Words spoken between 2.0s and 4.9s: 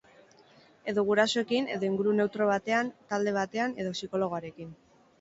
neutro batean, talde batean edo psikologoarekin.